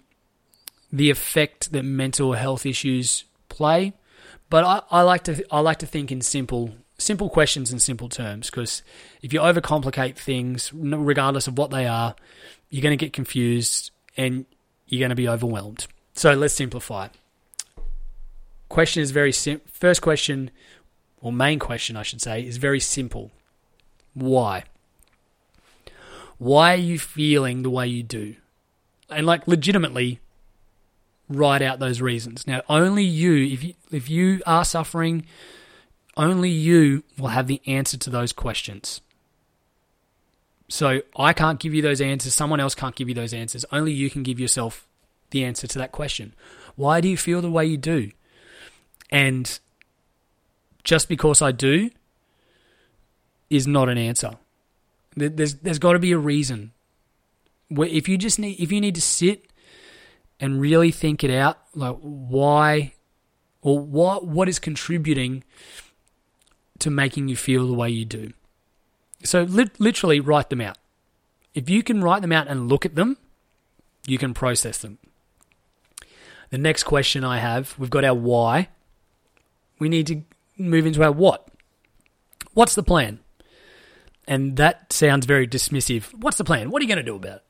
[0.93, 3.95] the effect that mental health issues play.
[4.51, 8.09] But I, I like to I like to think in simple simple questions and simple
[8.09, 8.83] terms because
[9.23, 12.15] if you overcomplicate things, regardless of what they are,
[12.71, 14.47] you're going to get confused and
[14.87, 15.87] you're going to be overwhelmed.
[16.15, 17.09] So let's simplify.
[18.69, 20.51] Question is very sim- first question
[21.21, 23.31] or main question I should say is very simple.
[24.15, 24.65] Why?
[26.39, 28.37] Why are you feeling the way you do?
[29.11, 30.21] And like legitimately
[31.29, 32.47] write out those reasons.
[32.47, 35.25] Now only you if you if you are suffering
[36.17, 39.01] only you will have the answer to those questions.
[40.69, 42.35] So I can't give you those answers.
[42.35, 43.65] Someone else can't give you those answers.
[43.71, 44.87] Only you can give yourself
[45.31, 46.35] the answer to that question.
[46.77, 48.11] Why do you feel the way you do?
[49.11, 49.59] And
[50.85, 51.91] just because I do
[53.51, 54.33] is not an answer.
[55.17, 56.73] There's there's got to be a reason.
[57.71, 59.47] If you just need if you need to sit
[60.41, 62.95] and really think it out, like why
[63.63, 65.45] or what what is contributing
[66.79, 68.33] to making you feel the way you do.
[69.23, 70.79] So li- literally write them out.
[71.55, 73.17] If you can write them out and look at them,
[74.07, 74.99] you can process them.
[76.51, 78.69] The next question I have, we've got our why.
[79.79, 80.23] We need to
[80.59, 81.49] move into our what.
[82.53, 83.21] What's the plan?
[84.27, 86.15] And that sounds very dismissive.
[86.15, 86.71] What's the plan?
[86.71, 87.44] What are you going to do about it?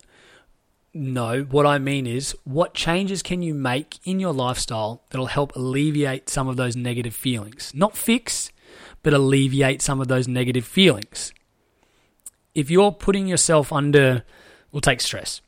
[0.97, 5.57] No, what I mean is, what changes can you make in your lifestyle that'll help
[5.57, 7.73] alleviate some of those negative feelings?
[7.75, 8.53] Not fix,
[9.03, 11.33] but alleviate some of those negative feelings.
[12.55, 14.23] If you're putting yourself under,
[14.71, 15.41] we'll take stress.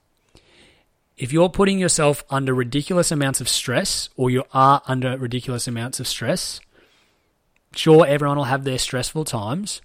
[1.17, 6.01] If you're putting yourself under ridiculous amounts of stress, or you are under ridiculous amounts
[6.01, 6.59] of stress,
[7.77, 9.81] sure, everyone will have their stressful times,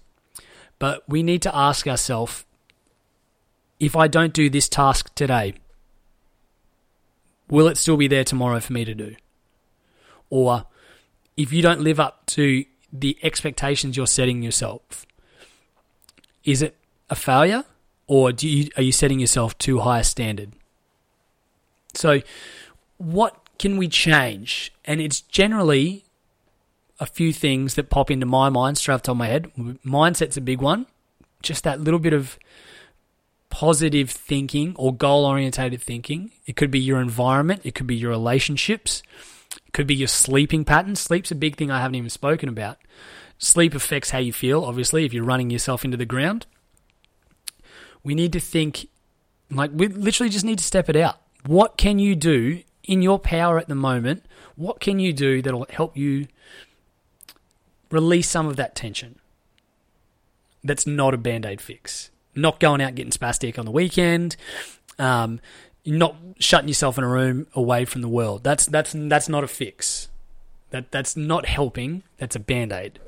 [0.80, 2.44] but we need to ask ourselves
[3.82, 5.54] if I don't do this task today,
[7.50, 9.16] will it still be there tomorrow for me to do?
[10.30, 10.64] Or
[11.36, 15.06] if you don't live up to the expectations you're setting yourself.
[16.44, 16.76] Is it
[17.08, 17.64] a failure
[18.06, 20.52] or do you, are you setting yourself too high a standard?
[21.94, 22.20] So,
[22.98, 24.72] what can we change?
[24.84, 26.04] And it's generally
[27.00, 29.50] a few things that pop into my mind straight off the top of my head.
[29.84, 30.86] Mindset's a big one.
[31.42, 32.38] Just that little bit of
[33.52, 36.30] positive thinking or goal orientated thinking.
[36.46, 39.02] It could be your environment, it could be your relationships,
[39.66, 40.96] it could be your sleeping pattern.
[40.96, 42.78] Sleep's a big thing I haven't even spoken about.
[43.36, 46.46] Sleep affects how you feel, obviously, if you're running yourself into the ground.
[48.02, 48.88] We need to think,
[49.50, 51.20] like, we literally just need to step it out.
[51.44, 54.24] What can you do in your power at the moment?
[54.56, 56.26] What can you do that'll help you
[57.90, 59.18] release some of that tension?
[60.64, 62.11] That's not a band aid fix.
[62.34, 64.36] Not going out getting spastic on the weekend.
[64.98, 65.40] Um,
[65.84, 68.44] not shutting yourself in a room away from the world.
[68.44, 70.08] That's that's that's not a fix.
[70.70, 72.02] That that's not helping.
[72.18, 72.98] That's a band aid.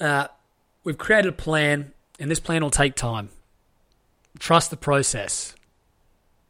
[0.00, 0.28] Uh,
[0.84, 3.30] we've created a plan, and this plan will take time.
[4.38, 5.54] Trust the process.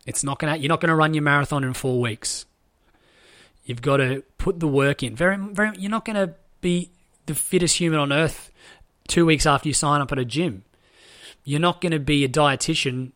[0.05, 0.57] It's not gonna.
[0.57, 2.47] You're not gonna run your marathon in four weeks.
[3.65, 5.17] You've got to put the work in.
[5.17, 5.77] Very, very.
[5.77, 6.91] You're not gonna be
[7.27, 8.53] the fittest human on earth
[9.07, 10.65] two weeks after you sign up at a gym.
[11.45, 13.13] You're not going to be a dietitian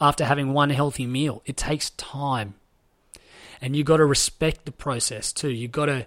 [0.00, 1.42] after having one healthy meal.
[1.46, 2.54] It takes time.
[3.60, 5.50] And you've got to respect the process too.
[5.50, 6.06] You've got to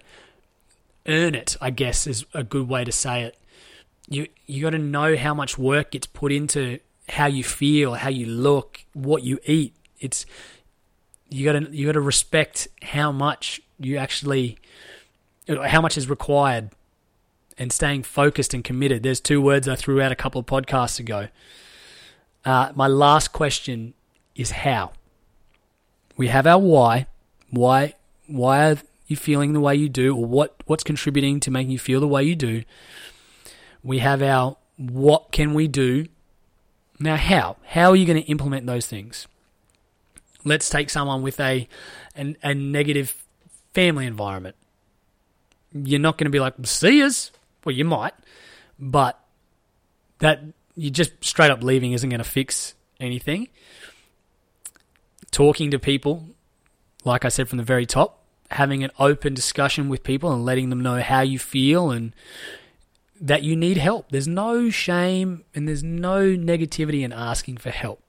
[1.06, 3.36] earn it, I guess is a good way to say it.
[4.08, 8.10] You you got to know how much work gets put into how you feel, how
[8.10, 9.74] you look, what you eat.
[9.98, 10.24] It's
[11.30, 14.58] you got to you got to respect how much you actually
[15.48, 16.70] how much is required
[17.58, 19.02] and staying focused and committed.
[19.02, 21.28] There's two words I threw out a couple of podcasts ago.
[22.44, 23.94] Uh, my last question
[24.34, 24.92] is how.
[26.16, 27.06] We have our why.
[27.50, 27.94] Why?
[28.26, 30.54] Why are you feeling the way you do, or what?
[30.66, 32.62] What's contributing to making you feel the way you do?
[33.82, 36.06] We have our what can we do?
[37.00, 37.56] Now, how?
[37.64, 39.26] How are you going to implement those things?
[40.44, 41.68] Let's take someone with a,
[42.16, 43.24] a, a negative
[43.72, 44.56] family environment.
[45.72, 47.30] You're not going to be like, see us.
[47.68, 48.14] Well, you might,
[48.78, 49.22] but
[50.20, 50.40] that
[50.74, 53.48] you just straight up leaving isn't going to fix anything.
[55.30, 56.28] Talking to people,
[57.04, 60.70] like I said from the very top, having an open discussion with people and letting
[60.70, 62.14] them know how you feel and
[63.20, 64.08] that you need help.
[64.08, 68.02] There's no shame and there's no negativity in asking for help.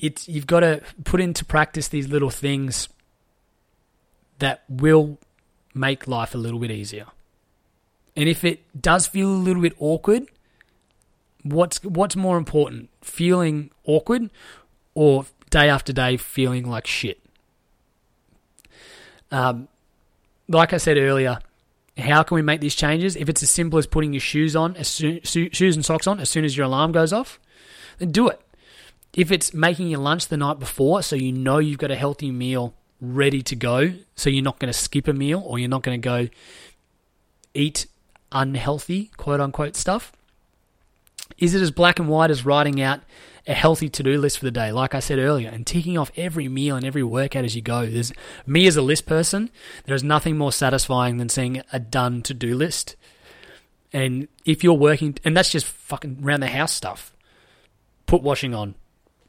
[0.00, 2.88] It's you've got to put into practice these little things
[4.40, 5.20] that will
[5.74, 7.06] make life a little bit easier.
[8.16, 10.28] And if it does feel a little bit awkward,
[11.42, 12.90] what's what's more important?
[13.02, 14.30] Feeling awkward
[14.94, 17.20] or day after day feeling like shit?
[19.30, 19.68] Um,
[20.48, 21.38] like I said earlier,
[21.98, 23.16] how can we make these changes?
[23.16, 26.30] If it's as simple as putting your shoes on, soon, shoes and socks on as
[26.30, 27.40] soon as your alarm goes off,
[27.98, 28.40] then do it.
[29.12, 32.30] If it's making your lunch the night before, so you know you've got a healthy
[32.30, 32.74] meal
[33.12, 36.00] ready to go, so you're not going to skip a meal or you're not going
[36.00, 36.28] to go
[37.54, 37.86] eat
[38.32, 40.12] unhealthy, quote unquote, stuff.
[41.38, 43.00] Is it as black and white as writing out
[43.46, 46.48] a healthy to-do list for the day, like I said earlier, and ticking off every
[46.48, 47.86] meal and every workout as you go.
[47.86, 48.12] There's
[48.46, 49.50] me as a list person.
[49.84, 52.96] There is nothing more satisfying than seeing a done to-do list.
[53.92, 57.12] And if you're working, and that's just fucking around the house stuff.
[58.06, 58.74] Put washing on,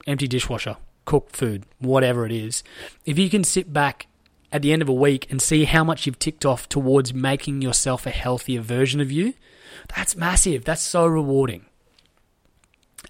[0.07, 2.64] empty dishwasher, cook food, whatever it is.
[3.06, 4.08] If you can sit back
[4.51, 7.62] at the end of a week and see how much you've ticked off towards making
[7.62, 9.34] yourself a healthier version of you,
[9.95, 10.66] that's massive.
[10.66, 11.66] That's so rewarding.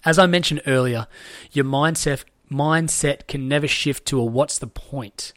[0.04, 1.06] As I mentioned earlier,
[1.52, 5.32] your mindset mindset can never shift to a what's the point.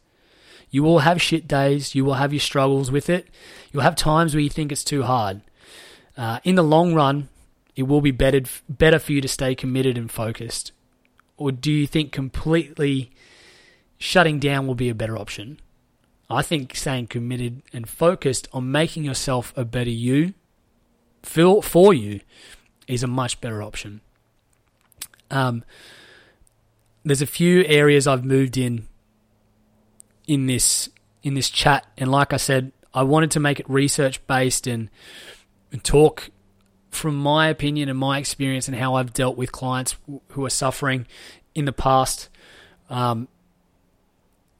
[0.70, 3.28] You will have shit days, you will have your struggles with it.
[3.72, 5.42] You'll have times where you think it's too hard.
[6.16, 7.30] Uh, in the long run,
[7.76, 10.72] it will be better better for you to stay committed and focused.
[11.40, 13.12] Or do you think completely
[13.98, 15.60] shutting down will be a better option?
[16.30, 20.34] I think staying committed and focused on making yourself a better you,
[21.24, 22.20] feel for you,
[22.88, 24.02] is a much better option.
[25.32, 25.64] Um,
[27.06, 28.88] there's a few areas I've moved in
[30.28, 30.90] in this
[31.24, 34.90] in this chat, and like I said, I wanted to make it research based and,
[35.72, 36.30] and talk
[36.90, 39.96] from my opinion and my experience and how I've dealt with clients
[40.30, 41.08] who are suffering
[41.56, 42.30] in the past.
[42.90, 43.28] Um,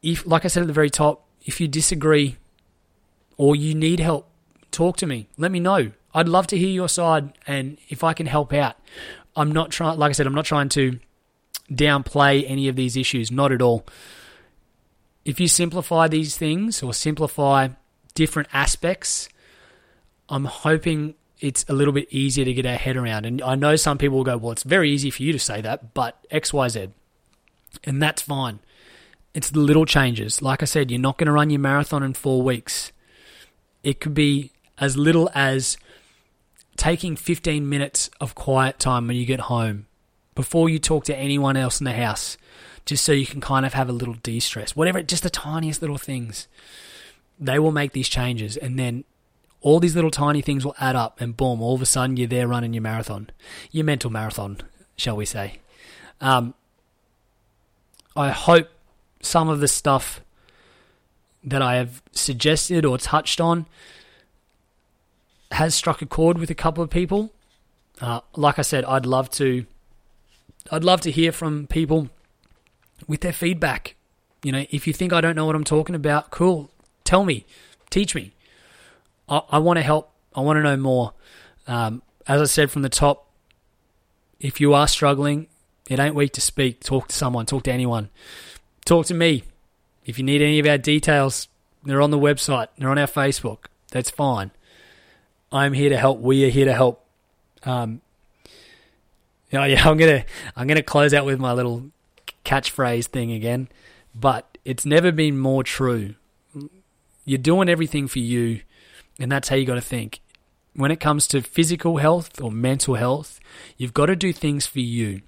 [0.02, 2.38] if, like I said at the very top, if you disagree
[3.38, 4.30] or you need help,
[4.72, 5.28] talk to me.
[5.38, 5.92] Let me know.
[6.14, 8.76] I'd love to hear your side, and if I can help out,
[9.36, 11.00] I'm not trying, like I said, I'm not trying to
[11.72, 13.86] downplay any of these issues, not at all.
[15.24, 17.70] If you simplify these things or simplify
[18.16, 19.30] different aspects,
[20.28, 23.26] I'm hoping it's a little bit easier to get our head around.
[23.26, 25.62] And I know some people will go, well, it's very easy for you to say
[25.62, 26.92] that, but XYZ.
[27.84, 28.60] And that's fine.
[29.34, 30.42] It's the little changes.
[30.42, 32.92] Like I said, you're not going to run your marathon in four weeks.
[33.84, 35.78] It could be as little as
[36.76, 39.86] taking 15 minutes of quiet time when you get home
[40.36, 42.38] before you talk to anyone else in the house,
[42.86, 44.76] just so you can kind of have a little de stress.
[44.76, 46.48] Whatever, just the tiniest little things.
[47.38, 49.04] They will make these changes, and then
[49.62, 52.28] all these little tiny things will add up, and boom, all of a sudden you're
[52.28, 53.30] there running your marathon,
[53.72, 54.58] your mental marathon,
[54.96, 55.60] shall we say.
[56.22, 56.54] Um,
[58.16, 58.70] I hope
[59.22, 60.22] some of the stuff
[61.44, 63.66] that I have suggested or touched on
[65.52, 67.32] has struck a chord with a couple of people.
[68.02, 69.66] Uh, like I said, I'd love to.
[70.72, 72.10] I'd love to hear from people
[73.08, 73.96] with their feedback.
[74.44, 76.72] You know, if you think I don't know what I'm talking about, cool.
[77.04, 77.46] Tell me,
[77.90, 78.34] teach me.
[79.30, 80.12] I, I want to help.
[80.36, 81.14] I want to know more.
[81.68, 83.32] Um, as I said from the top,
[84.40, 85.48] if you are struggling,
[85.90, 86.82] it ain't weak to speak.
[86.82, 87.46] Talk to someone.
[87.46, 88.10] Talk to anyone.
[88.86, 89.44] Talk to me.
[90.06, 91.48] If you need any of our details,
[91.84, 92.68] they're on the website.
[92.78, 93.66] They're on our Facebook.
[93.92, 94.52] That's fine.
[95.52, 96.20] I'm here to help.
[96.20, 97.06] We are here to help.
[97.64, 98.02] Um,
[99.52, 100.26] you know, yeah, I'm gonna
[100.56, 101.92] I'm gonna close out with my little
[102.46, 103.68] catchphrase thing again,
[104.14, 106.16] but it's never been more true.
[107.26, 108.62] You're doing everything for you,
[109.20, 110.22] and that's how you got to think.
[110.74, 113.40] When it comes to physical health or mental health,
[113.78, 115.22] you've got to do things for you.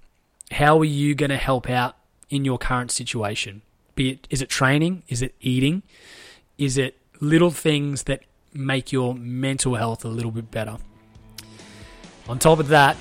[0.51, 1.97] How are you going to help out
[2.29, 3.61] in your current situation?
[3.95, 5.03] Be it is it training?
[5.07, 5.83] Is it eating?
[6.57, 8.23] Is it little things that
[8.53, 10.77] make your mental health a little bit better.
[12.27, 12.97] On top of that,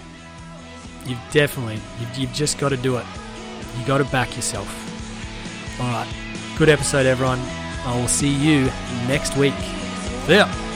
[1.07, 3.07] you've definitely, you've, you've just got to do it.
[3.79, 4.69] You got to back yourself.
[5.81, 6.09] All right.
[6.57, 7.41] Good episode, everyone.
[7.85, 8.71] I will see you
[9.09, 9.55] next week.
[10.29, 10.70] Ya.